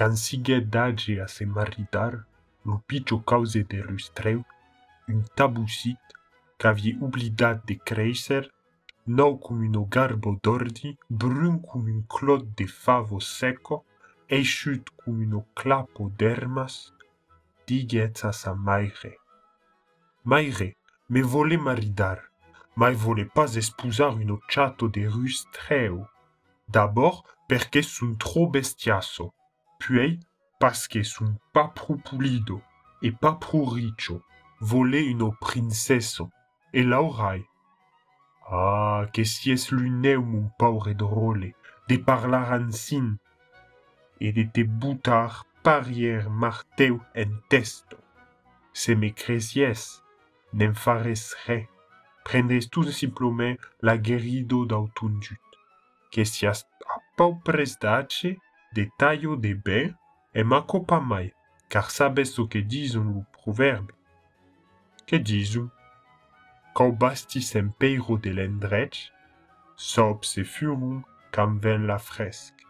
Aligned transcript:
quand 0.00 0.16
siguèt 0.16 0.62
d'age 0.62 1.18
a 1.20 1.26
se 1.28 1.44
maridar, 1.44 2.14
lo 2.64 2.78
pitjo 2.88 3.18
cause 3.18 3.60
de 3.72 3.80
l'ustreu, 3.82 4.42
un 5.08 5.20
tabucit 5.36 5.98
qu'avie 6.56 6.96
oblidat 7.02 7.60
de 7.68 7.74
créixer, 7.74 8.46
nou 9.06 9.34
com 9.36 9.58
un 9.60 9.74
garbo 9.96 10.38
d'ordi, 10.42 10.94
brun 11.10 11.58
com 11.58 11.84
un 11.94 12.00
clot 12.08 12.46
de 12.56 12.66
favo 12.66 13.20
seco, 13.20 13.84
eixut 14.30 14.88
com 15.02 15.18
un 15.20 15.42
clapo 15.54 16.08
d'ermas, 16.18 16.94
diguèt 17.68 18.24
a 18.24 18.32
sa 18.32 18.54
maire. 18.54 19.12
Maire, 20.24 20.70
me 21.10 21.20
vole 21.20 21.58
maridar, 21.58 22.22
mai 22.74 22.94
vole 22.94 23.26
pas 23.26 23.58
esposar 23.60 24.16
un 24.16 24.40
chato 24.48 24.88
de 24.88 25.04
rustreu. 25.06 26.06
D'abord, 26.70 27.20
perquè 27.48 27.82
son 27.82 28.14
trop 28.14 28.48
bestiasso. 28.48 29.28
Puis 29.80 30.20
parce 30.60 30.86
que 30.86 31.02
sun 31.02 31.36
pas 31.52 31.68
pro 31.68 31.96
pulido 31.96 32.62
e 33.02 33.10
pas 33.10 33.34
pro 33.34 33.64
riccio, 33.64 34.22
vole 34.60 35.10
uno 35.10 35.32
princesso, 35.40 36.30
e 36.72 36.82
l'aurai. 36.82 37.44
Ah, 38.46 39.06
que 39.12 39.24
si 39.24 39.50
es 39.52 39.70
luneu 39.70 40.20
mon 40.20 40.50
paure 40.58 40.94
drôle, 40.94 41.54
de 41.88 41.96
parlar 41.96 42.52
ansin, 42.52 43.16
e 44.20 44.32
de 44.32 44.44
te 44.44 44.62
butar 44.62 45.46
parier 45.62 46.28
marteu 46.28 47.00
en 47.14 47.40
testo. 47.48 47.96
Se 48.74 48.92
me 48.94 49.10
cresies, 49.10 50.02
n'en 50.52 50.74
fares 50.74 51.34
re, 51.46 51.68
prendres 52.24 52.68
tout 52.68 52.84
simplement 52.84 53.54
la 53.80 53.96
guerido 53.96 54.66
d'autundut, 54.66 55.40
que 56.10 56.24
sias 56.24 56.66
a 56.86 56.98
paupres 57.16 57.78
dace, 57.80 58.36
de 58.72 58.90
tallo 58.98 59.36
de 59.36 59.54
ben, 59.54 59.94
e 60.34 60.44
maco 60.44 60.84
pa 60.84 61.00
mai, 61.00 61.32
car 61.68 61.90
sabes 61.90 62.38
o 62.38 62.46
que 62.46 62.62
dizon 62.62 63.12
lo 63.14 63.26
proverbe. 63.32 63.92
Que 65.06 65.18
dizon? 65.18 65.70
Cau 66.74 66.92
bastis 66.92 67.56
en 67.56 67.68
peiro 67.70 68.16
de 68.16 68.30
l'endrech, 68.30 69.12
sob 69.76 70.24
se 70.24 70.44
furon 70.44 71.02
cam 71.32 71.58
ven 71.58 71.86
la 71.86 71.98
fresque. 71.98 72.64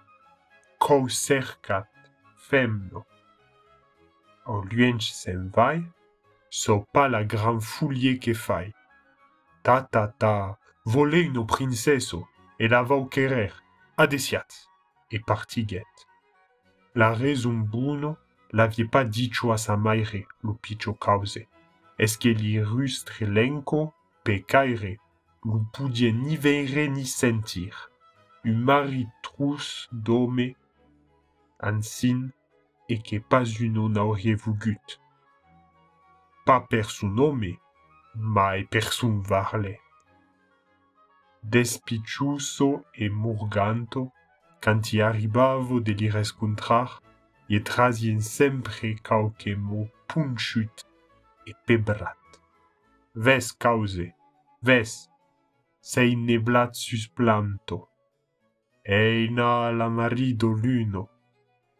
Cau 0.78 1.08
cercat 1.08 1.88
femno. 2.36 3.04
Au 4.46 4.62
luench 4.62 5.12
sen 5.12 5.50
vai, 5.54 5.84
so 6.48 6.86
la 6.94 7.24
gran 7.24 7.60
foulier 7.60 8.18
que 8.18 8.34
fai. 8.34 8.72
Ta 9.62 9.82
ta 9.82 10.08
ta, 10.08 10.58
uno 10.86 11.44
princesso, 11.44 12.26
e 12.58 12.68
la 12.68 12.82
vau 12.82 13.06
querer, 13.06 13.52
adesiat, 13.96 14.68
e 15.10 15.18
partiguet. 15.18 15.86
La 16.94 17.12
raison 17.12 17.52
buono 17.52 18.16
l'avie 18.52 18.84
pas 18.84 19.04
dicho 19.04 19.52
a 19.52 19.56
sa 19.56 19.76
maire, 19.76 20.26
lo 20.42 20.54
piccio 20.54 20.94
cause. 20.94 21.46
Es 21.98 22.16
que 22.16 22.28
li 22.28 22.60
rustre 22.60 23.26
lenco 23.26 23.94
pe 24.24 24.42
caire, 24.42 24.98
lo 25.44 25.64
pudie 25.72 26.12
ni 26.12 26.36
veire 26.36 26.88
ni 26.88 27.04
sentir? 27.06 27.90
Un 28.44 28.56
mari 28.56 29.06
trous 29.22 29.88
d'homme 29.92 30.54
ansin 31.60 32.30
e 32.88 32.98
que 32.98 33.18
pas 33.18 33.44
uno 33.60 33.88
n'aurie 33.88 34.34
vugut. 34.34 35.00
Pas 36.44 36.60
per 36.60 36.90
son 36.90 37.08
nome, 37.08 37.58
mai 38.14 38.64
per 38.64 38.92
son 38.92 39.20
varle. 39.20 39.78
Despicciuso 41.42 42.84
e 42.94 43.08
murganto, 43.08 44.12
quand 44.60 44.92
i 44.92 45.00
arribavo 45.02 45.80
de 45.80 45.92
li 45.96 46.08
rescontrar, 46.10 47.00
i 47.48 47.58
trasien 47.60 48.20
sempre 48.20 48.94
cauque 49.02 49.56
mo 49.56 49.88
punchut 50.06 50.84
e 51.46 51.54
pebrat. 51.66 52.18
Ves 53.14 53.50
cause, 53.52 54.12
ves, 54.62 55.08
sei 55.80 56.14
neblat 56.14 56.74
sus 56.74 57.08
planto. 57.08 57.88
Eina 58.84 59.70
la 59.72 59.88
marido 59.88 60.52
luno, 60.52 61.08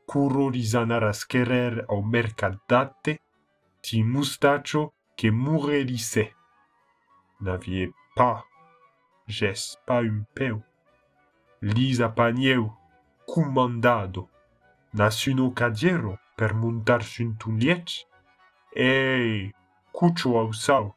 curo 0.07 0.49
risanara 0.51 1.13
scherer 1.13 1.85
au 1.89 2.03
mercatate, 2.03 3.21
ti 3.81 4.03
mustacho 4.03 4.93
che 5.15 5.31
mure 5.31 5.83
li 5.83 5.99
se. 5.99 6.35
N'avie 7.41 7.93
pas, 8.17 8.45
jes 9.27 9.79
un 9.89 10.25
peu. 10.35 10.70
Lisa 11.63 12.09
Panieu, 12.09 12.73
comandado, 13.27 14.27
nasce 14.95 15.35
no 15.35 15.53
cadeiro 15.53 16.19
per 16.35 16.55
montar 16.55 17.03
junto 17.03 17.51
e 17.61 17.85
Ei, 18.75 19.55
cucho 19.93 20.39
ao 20.39 20.55
sal, 20.55 20.95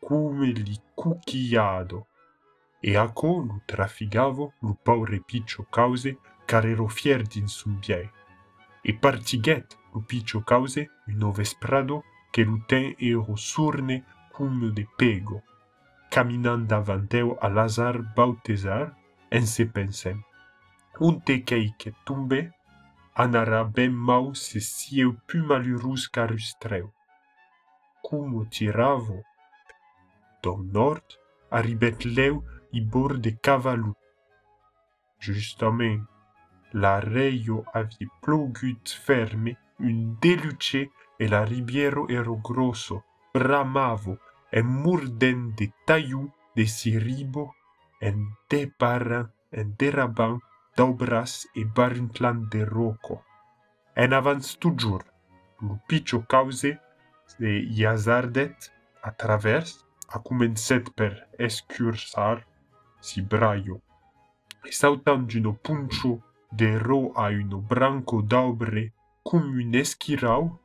come 0.00 0.52
li 0.52 0.80
cuquiado. 0.94 2.06
E 2.82 2.96
a 2.96 3.08
colo 3.10 3.60
trafigavo 3.66 4.54
no 4.62 4.74
pau 4.74 5.04
repicho 5.04 5.66
cause 5.70 6.16
carero 6.46 6.88
fier 6.88 7.22
din 7.22 7.46
sumbie. 7.46 8.10
E 8.82 8.94
partiguet 8.94 9.76
no 9.92 10.00
picho 10.00 10.40
cause 10.40 10.88
un 11.06 11.30
vesprado 11.30 12.02
que 12.32 12.42
lo 12.42 12.58
ten 12.66 12.96
ero 12.98 13.36
surne 13.36 14.02
cum 14.32 14.72
de 14.72 14.88
pego. 14.96 15.42
Caminando 16.10 16.68
davanteo 16.68 17.36
a 17.38 17.48
Lazar 17.48 18.00
Bautesar, 18.14 19.03
en 19.30 19.46
se 19.46 19.64
pensem. 19.66 20.22
Un 21.00 21.20
te 21.20 21.42
que 21.42 21.92
tombe, 22.04 22.52
anara 23.14 23.64
ben 23.64 23.92
mau 23.92 24.34
se 24.34 24.60
sieu 24.60 25.14
pu 25.26 25.38
malurus 25.48 26.08
carustreu. 26.08 26.92
Cumo 28.02 28.44
tiravo, 28.46 29.22
dom 30.42 30.70
nord, 30.72 31.18
arribet 31.50 32.04
leu 32.04 32.42
i 32.72 32.80
bord 32.80 33.20
de 33.22 33.32
cavalu. 33.36 33.94
Justament, 35.18 36.04
la 36.72 37.00
reio 37.00 37.64
avie 37.72 38.08
plogut 38.20 38.88
ferme 39.06 39.56
un 39.78 40.16
deluce 40.20 40.90
e 41.16 41.28
la 41.28 41.44
ribiero 41.44 42.08
ero 42.08 42.36
grosso, 42.36 43.04
bramavo, 43.32 44.18
e 44.50 44.62
murden 44.62 45.54
de 45.56 45.72
taiu 45.84 46.32
de 46.54 46.66
siribo 46.66 47.54
Endepara, 48.04 49.32
Enderaban, 49.50 50.38
Daubras 50.76 51.46
e 51.54 51.64
Barintlan 51.64 52.48
de 52.50 52.62
Roco. 52.62 53.24
En 53.96 54.12
avans 54.12 54.54
toujours, 54.56 55.04
lupicio 55.60 56.22
cause 56.22 56.80
de 57.38 57.52
Iazardet 57.78 58.72
a 59.00 59.10
travers, 59.10 59.84
acum 60.08 60.40
în 60.40 60.54
set 60.54 60.88
per 60.88 61.28
escursar 61.36 62.46
Sibraio. 63.00 63.82
E 64.62 64.70
duno 65.26 65.52
puncio 65.52 66.22
de 66.50 66.76
ro 66.76 67.12
a 67.14 67.28
uno 67.28 67.58
branco 67.58 68.20
d'aubre 68.20 68.92
cum 69.22 69.42
un 69.42 70.58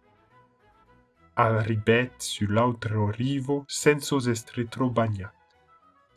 al 1.34 1.64
ribet 1.64 2.22
sur 2.22 2.50
l'autro 2.50 3.10
rivo 3.10 3.64
sensos 3.68 4.26
estre 4.26 4.68
bagnato. 4.92 5.39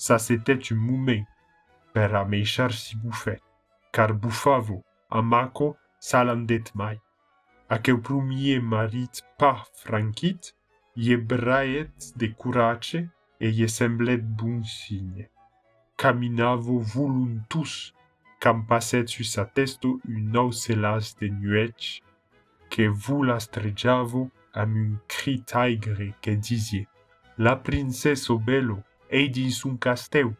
Ça 0.02 0.18
c'était 0.18 0.58
un 0.72 0.74
moment 0.74 1.24
per 1.94 2.12
ameixar 2.16 2.72
si 2.72 2.96
buffet, 2.96 3.40
car 3.92 4.12
buffavo 4.12 4.82
amaco 5.08 5.76
salandet 6.00 6.74
mai. 6.74 6.98
Aqueu 7.68 8.00
premier 8.00 8.58
marit 8.58 9.22
pa 9.38 9.64
franquit, 9.84 10.56
ie 10.96 11.16
braet 11.16 12.10
de 12.16 12.26
curace 12.26 13.04
e 13.38 13.46
ie 13.46 13.68
semblet 13.68 14.18
bon 14.18 14.64
signe. 14.64 15.28
Caminavo 15.96 16.80
voluntus, 16.80 17.94
cam 18.40 18.66
passet 18.66 19.06
sus 19.06 19.30
sa 19.38 19.46
testo 19.46 20.00
un 20.08 20.34
aucelas 20.34 21.14
de 21.20 21.28
nuech, 21.28 22.02
que 22.70 22.88
vous 22.88 23.22
lastregiavo 23.22 24.32
am 24.52 24.74
un 24.74 24.96
cri 25.06 25.44
taigre 25.46 26.10
que 26.20 26.34
disie, 26.34 26.88
la 27.38 27.54
princesso 27.54 28.36
bello, 28.40 28.82
eid 29.12 29.36
in 29.36 29.50
sun 29.52 29.76
casteu, 29.78 30.32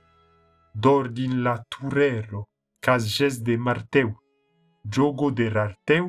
dord 0.75 1.19
in 1.19 1.43
la 1.45 1.59
turero, 1.69 2.47
cas 2.81 3.05
ges 3.17 3.43
de 3.43 3.57
marteu, 3.57 4.15
jogo 4.85 5.31
de 5.31 5.49
rarteu, 5.49 6.09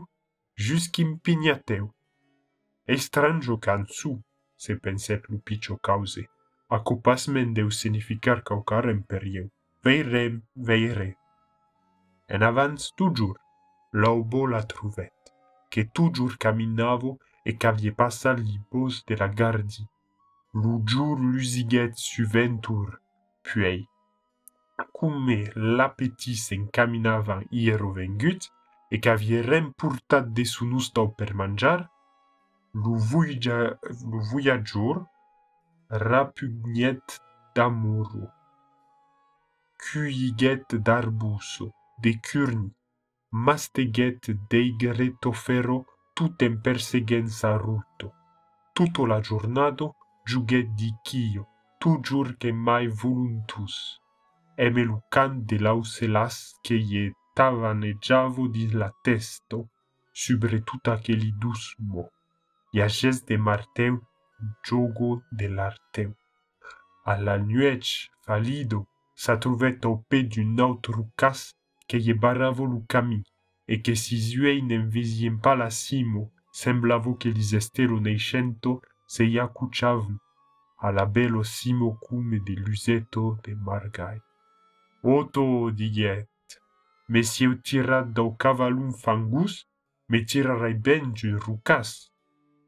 jusqu'im 0.55 1.17
pignateu. 1.23 1.91
Estranjo 2.87 3.57
cansu, 3.57 4.21
se 4.55 4.73
penset 4.75 5.21
Lupiccio 5.29 5.77
cause, 5.77 6.23
acopasmen 6.69 7.53
deu 7.53 7.69
significar 7.69 8.43
caucarem 8.43 9.03
per 9.03 9.23
ieu, 9.27 9.49
veirem, 9.83 10.41
veire. 10.55 11.15
En 12.29 12.41
avans 12.41 12.91
toujours, 12.95 13.37
l'aubo 13.91 14.47
la 14.47 14.63
truvet, 14.63 15.11
que 15.69 15.83
toujours 15.93 16.37
caminavo 16.37 17.19
e 17.45 17.51
qu'avie 17.53 17.91
passa 17.91 18.33
l'ibos 18.33 19.03
de 19.05 19.15
la 19.15 19.27
gardi, 19.27 19.85
L'ujur 20.53 21.17
lusiguet 21.17 21.93
suventur, 21.95 22.99
puis, 23.41 23.87
cum 24.93 25.27
l'appétit 25.55 26.35
s'encaminava 26.35 27.41
iero 27.51 27.91
vengut, 27.91 28.51
e 28.91 28.99
qu'avie 28.99 29.41
rem 29.41 29.71
purtat 29.73 30.21
de 30.21 30.43
son 30.43 30.71
ustau 30.79 31.07
per 31.17 31.33
mangiar, 31.33 31.89
lo 32.75 32.93
voyaggior 34.29 35.05
rapugnet 35.89 37.21
d'amuro, 37.55 38.29
cuiguet 39.81 40.75
d'arbuso, 40.75 41.71
de 42.03 42.13
curni, 42.27 42.71
masteguet 43.31 44.21
deigre 44.49 45.09
tofero 45.19 45.85
tout 46.15 46.35
en 46.43 46.55
perseguent 46.61 47.27
sa 47.27 47.57
ruto. 47.57 48.13
Tutto 48.75 49.05
la 49.05 49.19
giornado 49.21 49.95
giuguet 50.25 50.67
di 50.75 50.91
chio, 51.03 51.47
toujours 51.79 52.37
que 52.39 52.51
mai 52.51 52.87
voluntus. 52.87 53.99
Eme 54.57 54.83
lo 54.85 55.01
can 55.09 55.43
de 55.45 55.57
lauselas 55.57 56.55
che 56.63 56.75
ye 56.75 57.13
tavaneggiavo 57.35 58.47
di 58.47 58.71
la 58.71 58.91
testo, 59.03 59.69
sobre 60.11 60.61
tut 60.61 60.87
aqueli 60.87 61.31
dusmo. 61.33 62.09
I 62.73 62.81
ages 62.81 63.25
de 63.25 63.37
marteu 63.37 63.99
giogo 64.63 65.23
de 65.31 65.47
l'arteu. 65.47 66.13
A 67.05 67.17
la 67.17 67.37
nuec 67.37 68.09
falido 68.25 68.87
sa 69.15 69.37
trovet 69.37 69.85
au 69.85 70.03
pe 70.09 70.23
d'un 70.23 70.59
autro 70.59 71.09
cas 71.17 71.53
che 71.87 71.97
ye 71.97 72.13
baravo 72.13 72.65
lo 72.65 72.83
cami, 72.87 73.21
e 73.67 73.81
che 73.81 73.95
si 73.95 74.17
zuei 74.17 74.61
nem 74.61 74.87
vesien 74.89 75.39
pa 75.39 75.55
la 75.55 75.69
simo, 75.69 76.31
semblavo 76.51 77.17
neicento 77.99 78.81
se 79.13 79.23
ia 79.35 79.45
cuciavu, 79.47 80.15
a 80.85 80.91
la 80.91 81.05
bello 81.05 81.43
simo 81.43 81.89
cume 82.03 82.37
de 82.47 82.55
lusetto 82.65 83.37
de 83.43 83.53
margai. 83.55 84.19
Oto, 85.03 85.69
diget, 85.77 86.29
me 87.11 87.21
si 87.21 87.43
eu 87.43 87.53
tirat 87.61 88.07
dau 88.15 88.29
cavalum 88.41 88.91
fangus, 89.03 89.53
me 90.09 90.19
tirarai 90.29 90.73
ben 90.85 91.13
du 91.17 91.37
rucas, 91.45 91.89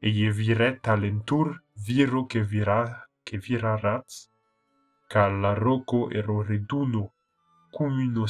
e 0.00 0.08
ie 0.08 0.30
viret 0.30 0.86
alentur 0.94 1.48
viro 1.86 2.26
che 2.30 2.42
vira, 2.52 2.82
che 3.24 3.38
viraraz, 3.38 4.28
ca 5.10 5.26
la 5.28 5.52
roco 5.54 6.10
ero 6.10 6.42
reduno, 6.42 7.04
cum 7.74 7.92
uno 7.98 8.24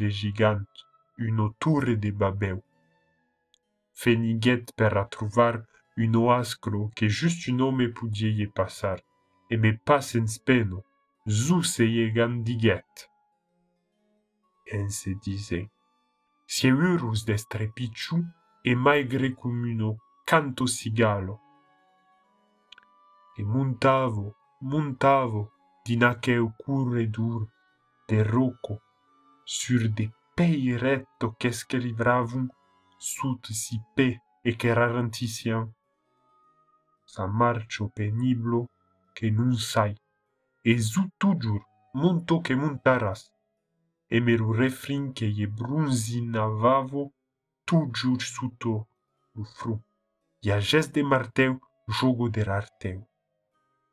de 0.00 0.08
gigant, 0.18 0.70
uno 1.18 1.54
turre 1.58 1.94
de 1.96 2.10
babeu. 2.10 2.62
Feniguet 3.92 4.72
per 4.74 4.96
a 4.96 5.04
trovar 5.04 5.56
un 5.98 6.14
oascro 6.14 6.90
che 6.94 7.06
just 7.06 7.48
un 7.48 7.56
nome 7.56 7.90
pudie 7.90 8.48
passar, 8.50 9.02
e 9.48 9.56
me 9.56 9.76
pas 9.78 10.14
en 10.14 10.26
speno, 10.26 10.84
zu 11.26 11.62
se 11.62 11.84
ie 11.84 12.12
gandiguet. 12.12 13.10
En 14.72 14.88
se 14.90 15.14
dise, 15.14 15.70
si 16.46 16.68
eurus 16.68 17.24
d'estrepicciu 17.24 18.24
e 18.62 18.74
maigre 18.74 19.32
cum 19.34 19.62
uno 19.62 19.96
canto 20.24 20.66
sigalo. 20.66 21.40
E 23.36 23.42
montavo, 23.42 24.36
montavo, 24.60 25.52
din 25.84 26.04
aqueu 26.04 26.52
curre 26.56 27.06
dur, 27.06 27.48
de 28.08 28.22
roco, 28.22 28.82
sur 29.44 29.88
de 29.88 30.10
pei 30.36 30.76
retto 30.76 31.34
qu'escrivravum 31.38 32.46
sut 32.98 33.50
si 33.52 33.80
pe 33.94 34.20
e 34.42 34.56
che 34.56 34.74
rarantisiam. 34.74 35.72
sa 37.12 37.24
marcho 37.40 37.84
peniblo 37.96 38.60
que 39.16 39.26
nun 39.36 39.54
sai. 39.70 39.94
E 40.70 40.72
zu 40.90 41.02
tujur, 41.18 41.62
monto 42.00 42.34
que 42.44 42.54
montaras. 42.62 43.20
E 44.14 44.20
meru 44.26 44.52
refrin 44.52 45.04
que 45.16 45.26
ye 45.38 45.46
brunzi 45.58 46.20
navavo 46.34 47.02
tujur 47.66 48.20
suto 48.34 48.74
lo 49.34 49.44
fru. 49.56 49.74
E 50.46 50.48
a 50.56 50.60
gest 50.60 50.90
de 50.94 51.02
marteu 51.02 51.52
jogo 51.96 52.28
de 52.28 52.42
l'arteu. 52.48 53.00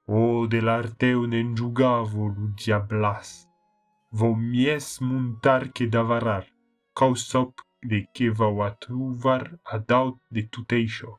O 0.07 0.18
oh, 0.18 0.47
de 0.47 0.59
l'arteu 0.61 1.19
nen 1.31 1.56
jugavo 1.57 2.27
lo 2.35 2.45
diablas. 2.59 3.29
Vo 4.11 4.35
mies 4.35 5.00
montar 5.00 5.63
que 5.75 5.88
davarar, 5.88 6.45
causop 6.94 7.51
de 7.81 8.00
que 8.13 8.29
vau 8.29 8.61
a 8.61 8.71
trobar 8.71 9.44
a 9.65 9.77
daut 9.77 10.18
de 10.29 10.44
tuteixo. 10.44 11.11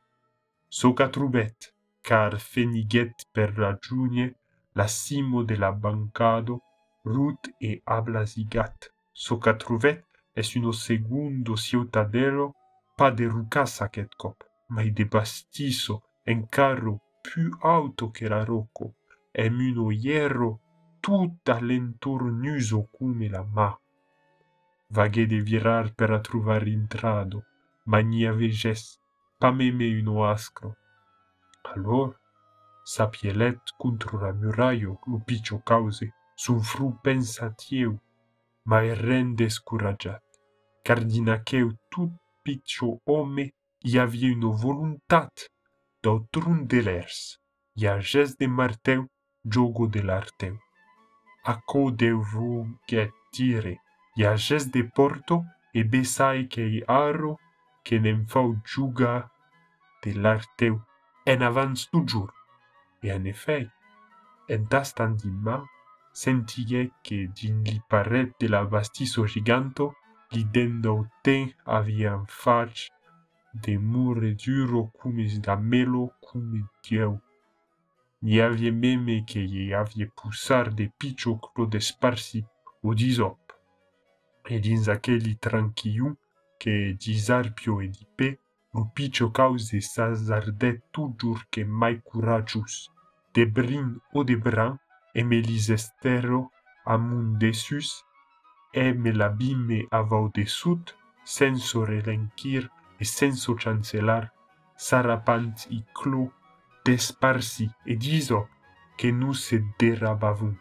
Soc 0.68 1.00
a 1.00 1.08
trobet 1.08 1.75
car 2.08 2.32
feniguèt 2.50 3.14
per 3.34 3.48
rajunhe 3.60 4.26
la 4.78 4.86
cimo 5.00 5.38
de 5.48 5.56
la 5.62 5.70
bancado 5.82 6.54
rut 7.14 7.42
e 7.68 7.70
ablasigat. 7.98 8.76
So 9.12 9.32
qu'a 9.42 9.54
trouvèt 9.62 10.00
es 10.40 10.48
uno 10.58 10.72
segundo 10.72 11.56
ciutadelo 11.56 12.46
pas 12.96 13.12
de 13.18 13.26
rucas 13.34 13.72
aquest 13.86 14.12
còp 14.22 14.38
mai 14.74 14.88
de 14.96 15.04
bastisso 15.14 15.94
en 16.30 16.38
carro 16.56 16.94
pu 17.24 17.42
auto 17.76 18.04
que 18.16 18.26
la 18.32 18.42
rocco 18.44 18.86
em 19.44 19.54
un 19.68 19.76
oièro 19.88 20.50
tuta 21.04 21.54
l'entornuso 21.66 22.78
cume 22.94 23.28
la 23.34 23.42
mà 23.56 23.70
vagué 24.96 25.24
de 25.32 25.40
virar 25.50 25.84
per 25.98 26.10
a 26.12 26.20
trouvar 26.26 26.62
intrado 26.78 27.38
ma 27.90 27.98
n'i 28.08 28.26
avegès 28.32 28.82
pas 29.40 29.52
meme 29.58 29.86
un 30.00 30.08
ascro 30.34 30.70
pallor, 31.66 32.14
sa 32.84 33.08
pielet 33.14 33.58
contro 33.78 34.20
la 34.22 34.32
muraio 34.32 34.98
lo 35.06 35.18
picio 35.26 35.58
cause, 35.64 36.06
son 36.36 36.60
fru 36.60 36.88
pensatiu, 37.02 37.98
ma 38.68 38.82
e 38.82 38.94
ren 38.94 39.34
descuragiat, 39.34 40.24
car 40.84 41.00
dinacheu 41.04 41.68
tut 41.90 42.12
picio 42.44 43.00
home 43.04 43.44
i 43.90 43.98
avie 43.98 44.30
una 44.36 44.50
voluntat 44.64 45.48
d'autrun 46.02 46.66
de 46.70 46.80
l'ers, 46.86 47.18
i 47.80 47.86
a 47.86 47.98
gest 48.10 48.38
de 48.40 48.48
marteu 48.58 49.02
jogo 49.44 49.86
de 49.94 50.02
l'arteu. 50.08 50.56
Aco 51.52 51.90
de 51.90 52.10
vuguet 52.30 53.12
dire, 53.34 53.74
i 54.18 54.26
a 54.26 54.34
gest 54.36 54.72
de 54.74 54.82
porto 54.96 55.44
e 55.74 55.82
besai 55.84 56.46
que 56.52 56.64
i 56.78 56.82
arro 56.86 57.36
que 57.84 57.98
nem 57.98 58.26
fau 58.32 58.56
juga 58.64 59.30
de 60.02 60.12
l'arteu. 60.22 60.80
En 61.26 61.40
avans 61.40 61.74
toujours. 61.90 62.32
E 63.02 63.10
en 63.12 63.24
effet, 63.24 63.68
en 64.48 64.64
tastan 64.64 65.16
di 65.16 65.30
ma, 65.30 65.64
sentie 66.12 66.92
che 67.02 67.28
din 67.34 67.62
li 67.64 67.80
paret 67.88 68.32
de 68.40 68.48
la 68.48 68.64
bastiso 68.64 69.26
giganto, 69.26 69.94
li 70.32 70.44
dendo 70.50 71.06
te 71.22 71.54
avian 71.64 72.24
fac 72.26 72.88
de 73.52 73.76
mure 73.78 74.34
duro 74.34 74.90
come 74.98 75.26
da 75.40 75.56
melo 75.56 76.14
come 76.20 76.64
dieu. 76.82 77.20
Ni 78.22 78.40
avie 78.40 78.70
meme 78.70 79.24
che 79.24 79.40
ye 79.40 79.74
avie 79.74 80.06
pusar 80.06 80.72
de 80.72 80.90
piccioclo 80.98 81.66
de 81.66 81.80
sparsi 81.80 82.44
o 82.82 82.94
disop. 82.94 83.38
E 84.48 84.58
dins 84.58 84.88
aqueli 84.88 85.36
tranquillu 85.38 86.16
che 86.56 86.96
disarpio 86.98 87.80
e 87.80 87.88
di 87.88 88.06
piccio 88.84 89.30
cause 89.30 89.80
sazardet 89.80 90.82
toujours 90.90 91.46
che 91.48 91.64
mai 91.64 92.00
couragius, 92.02 92.90
de 93.32 93.44
brin 93.46 93.98
o 94.12 94.24
de 94.24 94.36
bran, 94.36 94.78
e 95.14 95.22
me 95.22 95.40
lisestero 95.40 96.50
amun 96.84 97.38
desus, 97.38 98.04
e 98.72 98.92
me 98.92 99.12
l'abime 99.12 99.86
avau 99.90 100.28
desut, 100.28 100.94
senso 101.24 101.84
relenquir 101.84 102.70
e 102.98 103.04
senso 103.04 103.54
chancelar, 103.54 104.32
sarapant 104.76 105.66
i 105.70 105.82
clo, 105.92 106.32
desparsi 106.84 107.70
e 107.84 107.96
diso 107.96 108.48
che 108.96 109.10
nu 109.10 109.32
se 109.32 109.64
derabavum. 109.78 110.56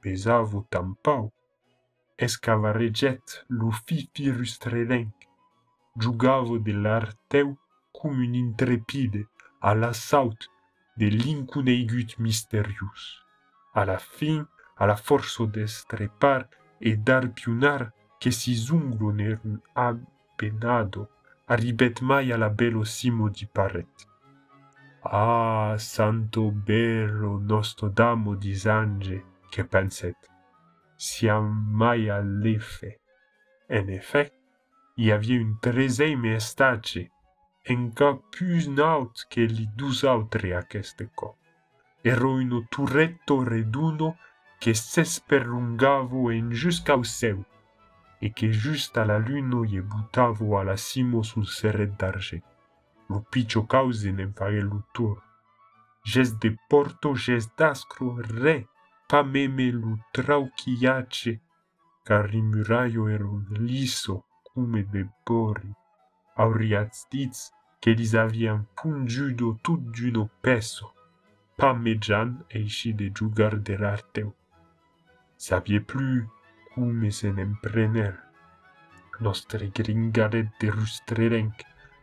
Pesavo 0.00 0.66
tampau, 0.70 1.32
escavareget 2.16 3.44
lo 3.48 3.70
fifirus 3.70 4.58
jugavo 5.96 6.58
de 6.58 6.72
l'arteu 6.72 7.56
com 7.92 8.10
un 8.10 8.34
intrepide 8.34 9.26
a 9.60 9.74
l'assaut 9.74 10.48
de 10.96 11.08
l'inconegut 11.08 12.18
misterius. 12.18 13.02
A 13.74 13.84
la 13.84 13.98
fin, 13.98 14.44
a 14.76 14.86
la 14.86 14.96
força 14.96 15.46
d'estrepar 15.46 16.48
e 16.80 16.96
d'arpionar 16.96 17.92
que 18.20 18.30
si 18.30 18.54
zunglo 18.54 19.12
n'er 19.12 19.38
un 19.44 19.56
apenado 19.74 21.08
arribèt 21.46 22.00
mai 22.00 22.32
a 22.32 22.36
la 22.38 22.50
belo 22.50 22.84
simo 22.84 23.28
di 23.28 23.46
paret. 23.46 23.94
Ah, 25.02 25.74
santo 25.78 26.50
bello 26.50 27.38
nostro 27.38 27.88
damo 27.88 28.34
disange, 28.34 29.22
que 29.50 29.62
pensèt, 29.62 30.16
siam 30.96 31.46
mai 31.80 32.08
a 32.08 32.18
l'efe. 32.20 32.98
En 33.68 33.88
efecte, 33.90 34.43
effet, 34.94 35.02
i 35.02 35.10
havia 35.10 35.40
un 35.40 35.58
treseime 35.58 36.34
estace, 36.34 37.10
enca 37.62 38.14
plus 38.30 38.66
naut 38.66 39.26
che 39.28 39.44
li 39.44 39.68
dus 39.74 40.04
autri 40.04 40.52
aqueste 40.52 41.10
cop. 41.14 41.36
Ero 42.02 42.32
uno 42.32 42.66
turretto 42.68 43.42
reduno 43.42 44.16
che 44.58 44.74
s'esperlungavo 44.74 46.30
en 46.30 46.50
jusqu'au 46.50 47.02
e 48.20 48.32
che 48.32 48.50
giusta 48.50 49.04
la 49.04 49.18
luno 49.18 49.64
je 49.64 49.82
buttavo 49.82 50.58
alla 50.58 50.76
simo 50.76 51.22
sul 51.22 51.46
seret 51.46 51.96
d'argent. 51.96 52.42
Lo 53.08 53.24
piccio 53.28 53.66
cause 53.66 54.10
ne 54.12 54.30
fare 54.32 54.60
l'utur. 54.60 55.20
Ges 56.02 56.36
de 56.38 56.54
porto, 56.68 57.14
ges 57.14 57.52
d'ascro, 57.54 58.16
re, 58.20 58.68
pa 59.06 59.22
meme 59.22 59.70
lu 59.70 59.98
trauchiace, 60.10 61.40
car 62.02 62.32
il 62.34 62.42
muraio 62.42 63.08
era 63.08 63.26
un 63.26 63.46
liso 63.50 64.26
come 64.54 64.82
de 64.92 65.06
bori. 65.26 65.74
Auriats 66.36 67.06
dits 67.10 67.52
che 67.80 67.90
lis 67.92 68.14
avian 68.14 68.64
pungiudo 68.74 69.58
tut 69.62 69.80
d'uno 69.94 70.28
peso, 70.40 70.94
pa 71.56 71.72
meggian 71.72 72.30
eici 72.48 72.94
de 72.94 73.10
giugar 73.12 73.54
de 73.58 73.76
l'arteu. 73.76 74.32
Savie 75.36 75.80
plus 75.80 76.26
come 76.74 77.10
se 77.10 77.26
n'emprener. 77.26 78.14
Nostre 79.20 79.70
gringaret 79.72 80.48
de 80.60 80.70
rustrerenc, 80.70 81.54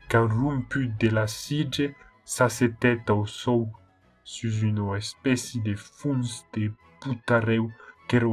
qu'un 0.07 0.27
rompu 0.27 0.87
de 0.99 1.09
la 1.09 1.27
sige 1.27 1.95
s'assetet 2.23 3.09
au 3.09 3.25
sou 3.25 3.69
sus 4.23 4.61
une 4.61 4.95
espèce 4.95 5.57
de 5.57 5.75
fons 5.75 6.45
de 6.53 6.71
putareu 7.01 7.69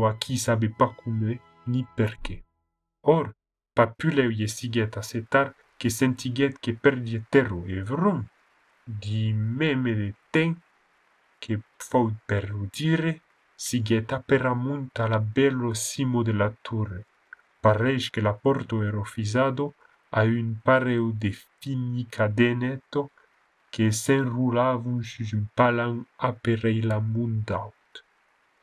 a 0.06 0.14
qui 0.14 0.38
sabe 0.38 0.68
pas 0.76 0.92
come 1.04 1.38
ni 1.66 1.86
perché. 1.96 2.44
Or, 3.02 3.30
papuleu 3.78 4.30
je 4.38 4.48
siget 4.56 4.92
assetar 5.02 5.46
que 5.78 5.88
sentiguet 6.00 6.54
que 6.64 6.72
perdie 6.84 7.20
terro 7.32 7.60
e 7.76 7.78
vrum, 7.88 8.20
di 9.02 9.22
meme 9.58 9.92
de 10.00 10.10
ten 10.32 10.50
que 11.42 11.54
faut 11.88 12.12
per 12.28 12.44
dire 12.76 13.12
siget 13.66 14.12
aperamunt 14.18 14.90
la 15.12 15.20
bello 15.36 15.70
simo 15.74 16.22
de 16.28 16.34
la 16.40 16.50
torre. 16.66 17.02
Pareis 17.60 18.10
que 18.12 18.20
la 18.20 18.34
porto 18.44 18.82
ero 18.90 19.04
fisado 19.04 19.74
a 20.10 20.22
un 20.22 20.48
pareo 20.66 21.12
de 21.22 21.32
fini 21.58 22.04
cadeneto 22.16 23.10
que 23.70 23.86
s'enroulavon 23.92 25.02
sus 25.10 25.30
un 25.38 25.46
palan 25.58 25.94
aperei 26.30 26.80
la 26.90 26.98
mundaut. 27.00 27.74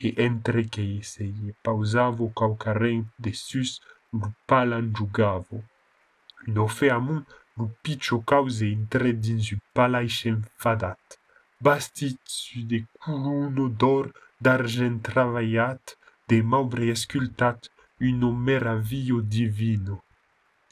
E 0.06 0.08
entre 0.28 0.62
que 0.74 0.86
se 1.02 1.26
pausavo 1.64 2.24
caucaren 2.40 3.00
de 3.24 3.32
sus, 3.32 3.80
lu 4.20 4.30
palan 4.48 4.86
jugavo. 4.96 5.58
No 6.54 6.64
feamon 6.76 7.20
lu 7.56 7.66
piccio 7.82 8.16
cause 8.30 8.66
intre 8.78 9.12
dins 9.24 9.46
un 9.54 9.60
palaicem 9.76 10.40
fadat, 10.62 11.04
bastit 11.64 12.18
su 12.24 12.58
de 12.70 12.78
curuno 13.00 13.68
d'or 13.80 14.06
d'argent 14.44 14.98
travaillat, 15.08 15.82
de 16.28 16.42
maubre 16.42 16.86
escultat, 16.96 17.58
uno 18.00 18.28
meravillo 18.32 19.20
divino. 19.20 20.02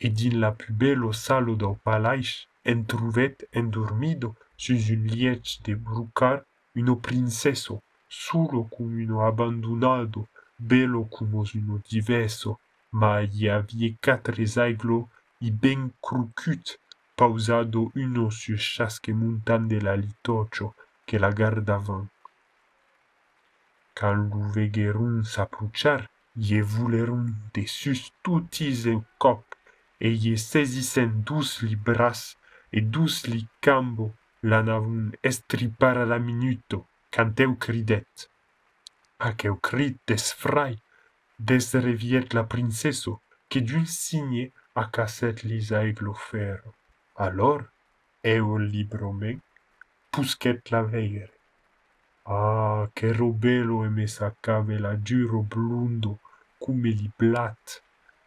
E 0.05 0.09
din 0.19 0.35
la 0.43 0.51
plus 0.53 0.75
bello 0.83 1.11
salo 1.13 1.55
do 1.63 1.71
palais, 1.87 2.47
entruvet 2.65 3.37
endormido 3.53 4.37
sus 4.57 4.91
un 4.91 5.41
de 5.65 5.75
brucar 5.75 6.45
uno 6.77 6.97
princeso, 6.97 7.83
solo 8.09 8.65
cum 8.65 8.91
uno 9.05 9.25
abbandonado, 9.27 10.29
bello 10.59 11.05
como 11.05 11.45
uno 11.55 11.81
diverso, 11.89 12.59
avie 13.03 13.97
quatre 14.01 14.47
zaiglo 14.47 15.09
i 15.41 15.51
ben 15.51 15.91
crucut, 16.01 16.79
pausado 17.17 17.91
uno 17.95 18.31
sur 18.31 18.59
chasque 18.59 19.13
montan 19.13 19.67
de 19.69 19.79
la 19.81 19.97
litocho 19.97 20.75
que 21.07 21.17
la 21.17 21.31
gardavan. 21.33 22.09
Quand 23.95 24.15
lu 24.15 24.43
vegerun 24.55 25.23
s'approchar, 25.23 26.09
ye 26.37 26.61
volerun 26.61 27.27
de 27.55 27.65
sus 27.67 28.13
tutis 28.23 28.87
en 28.87 29.05
cop, 29.19 29.45
e 30.01 30.09
ye 30.11 30.37
saisissent 30.37 31.15
douce 31.27 31.63
li 31.63 31.77
bras 31.77 32.37
e 32.73 32.81
douce 32.81 33.29
li 33.31 33.47
cambo, 33.61 34.13
l'anavun 34.43 35.13
estripar 35.23 35.97
a 35.99 36.05
la 36.05 36.19
minuto, 36.19 36.87
quand 37.13 37.41
eu 37.41 37.55
cridet. 37.57 38.29
Eu 39.45 39.57
crit 39.57 39.97
des 41.39 41.75
reviet 41.75 42.33
la 42.33 42.45
princesso, 42.45 43.21
que 43.49 43.59
d'un 43.59 43.85
signe 43.87 44.51
a 44.75 44.85
casset 44.87 45.43
lis 45.43 45.73
aiglo 45.73 46.15
ferro. 46.15 46.75
Alors, 47.17 47.63
eu 48.23 48.59
libro 48.59 49.13
me, 49.13 49.39
pusquet 50.11 50.61
la 50.71 50.83
veire. 50.83 51.31
Ah, 52.27 52.89
che 52.95 53.13
robelo 53.13 53.85
e 53.85 53.89
me 53.89 54.07
sacave 54.07 54.79
la 54.79 54.97
giuro 54.97 55.43
blundo, 55.43 56.21
come 56.59 56.91
li 56.91 57.11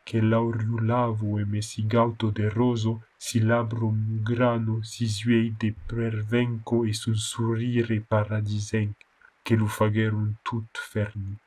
che 0.03 0.21
l'auriulavo 0.21 1.39
e 1.39 1.45
me 1.45 1.61
si 1.61 1.85
gauto 1.85 2.29
de 2.29 2.47
roso, 2.47 3.07
si 3.17 3.39
labro 3.39 3.91
grano, 4.21 4.81
si 4.83 5.07
suei 5.07 5.53
de 5.57 5.73
pervenco 5.85 6.85
e 6.85 6.93
sun 6.93 7.15
surire 7.15 7.99
paradisen, 7.99 8.93
che 9.41 9.55
lu 9.55 9.67
fagerum 9.67 10.35
tut 10.43 10.77
fernit. 10.77 11.39
E 11.39 11.46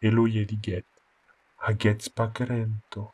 Eloyeriyet, 0.00 0.86
Hagetspakrento, 1.56 3.12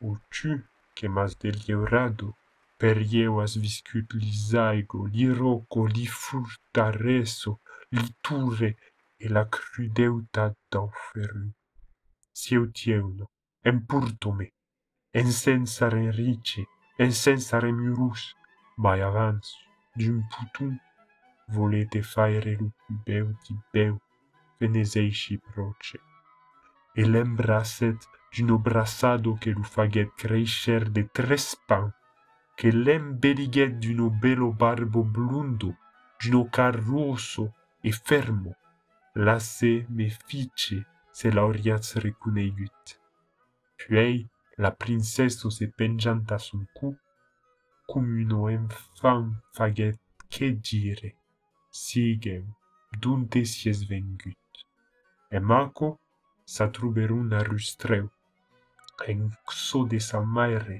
Uçu 0.00 0.62
kemaz 0.94 1.34
deliorado, 1.36 2.34
Perieuas 2.78 3.52
viscut 3.56 4.14
li 4.14 4.32
zaigo, 4.50 5.06
li 5.06 5.28
roco, 5.30 5.86
li 5.86 6.06
furtareso, 6.06 7.60
li 7.94 8.08
ture, 8.22 8.70
e 9.22 9.28
la 9.28 9.44
crudeutat 9.54 10.54
d'enferu. 10.70 11.46
en 13.64 13.78
senza 13.84 14.36
ensensare 15.20 16.10
rice, 16.10 16.62
ensensare 16.98 17.70
murus, 17.72 18.34
mai 18.76 19.00
avans, 19.00 19.46
d'un 19.94 20.22
putum, 20.30 20.74
volete 21.48 22.02
faire 22.02 22.56
lucubeu 22.60 23.26
di 23.44 23.54
beu, 23.72 23.94
venezeisci 24.58 25.38
proce. 25.38 26.11
E 26.94 27.04
l'embrasset 27.04 27.98
d'un 28.36 28.56
brassado 28.56 29.36
que 29.40 29.50
lu 29.50 29.64
faget 29.64 30.10
crescer 30.16 30.90
de 30.90 31.02
tres 31.02 31.56
pan, 31.66 31.92
che 32.56 32.70
l'embeliguet 32.70 33.78
d'un 33.80 34.08
bello 34.08 34.52
barbo 34.52 35.02
blundo, 35.02 35.76
d'un 36.20 36.48
carroso 36.50 37.54
e 37.82 37.92
fermo, 37.92 38.54
lasse 39.14 39.86
me 39.88 40.08
fice 40.08 40.86
se 41.10 41.30
l'auriats 41.30 41.94
reconeigut. 41.96 43.00
Puis 43.76 44.26
la 44.58 44.70
princesse 44.70 45.48
se 45.48 45.64
penjant 45.64 46.24
a 46.30 46.38
son 46.38 46.66
cou, 46.74 46.96
cum 47.86 48.04
uno 48.24 48.48
enfant 48.48 49.32
faget 49.52 49.98
che 50.28 50.52
dire, 50.52 51.16
sigem, 51.70 52.44
dunte 53.00 53.44
sies 53.44 53.84
vengut. 53.84 54.38
s'atrouberon 56.52 57.26
a 57.38 57.40
rustreu 57.50 58.06
en 59.08 59.20
so 59.66 59.84
de 59.92 59.98
sa 60.08 60.20
maire 60.36 60.78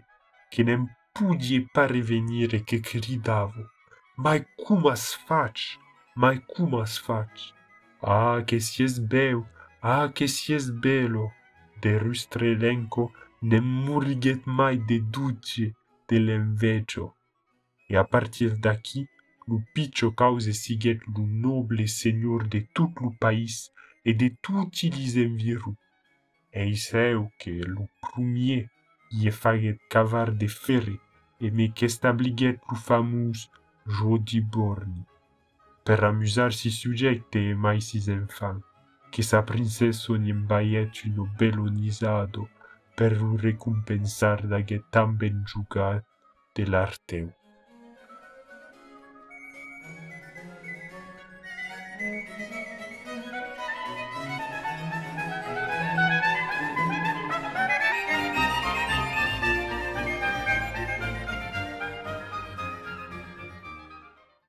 que 0.50 0.62
n'en 0.62 0.84
pudie 1.14 1.60
pas 1.74 1.86
revenir 1.96 2.54
e 2.54 2.60
que 2.68 2.78
cridavo 2.88 3.62
mai 4.16 4.40
cum 4.62 4.86
as 4.94 5.04
fac 5.26 5.56
mai 6.14 6.36
cum 6.50 6.70
as 6.84 6.98
fac 7.06 7.32
ah 8.02 8.38
que 8.46 8.58
si 8.66 8.82
es 8.86 8.98
beu 9.12 9.38
ah 9.82 10.06
que 10.16 10.26
si 10.28 10.52
es 10.58 10.66
belo 10.84 11.26
de 11.82 11.92
rustre 12.04 12.46
elenco 12.54 13.04
ne 13.48 13.58
muriguèt 13.60 14.42
mai 14.58 14.76
de 14.88 14.98
dutge 15.14 15.66
de 16.08 16.16
l'envejo 16.24 17.06
e 17.90 17.96
a 17.96 18.04
partir 18.04 18.50
d'aquí 18.64 19.00
lo 19.48 19.56
picho 19.74 20.12
cause 20.20 20.52
siguèt 20.62 21.00
lo 21.14 21.22
noble 21.26 21.84
senhor 21.88 22.40
de 22.52 22.60
tout 22.74 22.92
lo 23.00 23.10
país 23.24 23.71
e 24.04 24.12
de 24.14 24.30
tutti 24.40 24.90
lis 24.90 25.16
enviru. 25.16 25.76
E 26.52 26.64
iseu 26.66 27.30
que 27.38 27.50
lu 27.74 27.88
premier 28.00 28.68
ie 29.10 29.30
faget 29.30 29.78
cavar 29.88 30.30
de 30.30 30.48
ferre 30.48 31.00
e 31.40 31.50
me 31.50 31.66
qu'establiguet 31.76 32.58
lu 32.68 32.76
famus 32.76 33.50
Jodi 33.86 34.40
Borni. 34.40 35.04
Per 35.84 36.04
amusar 36.04 36.52
si 36.52 36.70
subjecte 36.70 37.38
e 37.50 37.54
mai 37.54 37.80
sis 37.80 38.06
enfants, 38.08 38.64
che 39.10 39.22
sa 39.22 39.42
princesso 39.42 40.14
niembaiet 40.14 41.02
uno 41.04 41.24
bello 41.38 41.66
nisado 41.66 42.48
per 42.94 43.12
recompensar 43.46 44.46
da 44.46 44.62
che 44.62 44.84
tan 44.90 45.16
ben 45.16 45.42
giugat 45.44 46.04
dell'arteu. 46.54 47.28